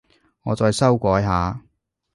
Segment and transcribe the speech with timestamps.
[0.45, 1.61] 我再修改下